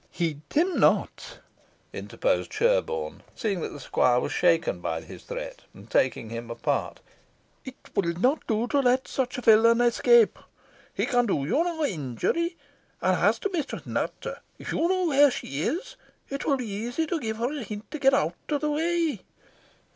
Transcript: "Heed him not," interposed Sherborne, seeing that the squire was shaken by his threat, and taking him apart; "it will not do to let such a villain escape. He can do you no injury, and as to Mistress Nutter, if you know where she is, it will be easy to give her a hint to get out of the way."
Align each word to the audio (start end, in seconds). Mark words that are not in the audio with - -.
"Heed 0.09 0.41
him 0.51 0.79
not," 0.79 1.37
interposed 1.93 2.51
Sherborne, 2.51 3.21
seeing 3.35 3.61
that 3.61 3.69
the 3.69 3.79
squire 3.79 4.19
was 4.19 4.31
shaken 4.31 4.79
by 4.81 5.01
his 5.01 5.25
threat, 5.25 5.61
and 5.75 5.91
taking 5.91 6.31
him 6.31 6.49
apart; 6.49 7.01
"it 7.65 7.75
will 7.95 8.13
not 8.13 8.47
do 8.47 8.65
to 8.69 8.79
let 8.79 9.07
such 9.07 9.37
a 9.37 9.41
villain 9.43 9.79
escape. 9.79 10.39
He 10.91 11.05
can 11.05 11.27
do 11.27 11.45
you 11.45 11.63
no 11.63 11.85
injury, 11.85 12.57
and 12.99 13.15
as 13.15 13.37
to 13.41 13.51
Mistress 13.51 13.85
Nutter, 13.85 14.39
if 14.57 14.71
you 14.71 14.87
know 14.87 15.05
where 15.05 15.29
she 15.29 15.61
is, 15.61 15.97
it 16.29 16.45
will 16.45 16.57
be 16.57 16.65
easy 16.67 17.05
to 17.05 17.19
give 17.19 17.37
her 17.37 17.53
a 17.55 17.61
hint 17.63 17.91
to 17.91 17.99
get 17.99 18.15
out 18.15 18.33
of 18.49 18.61
the 18.61 18.71
way." 18.71 19.21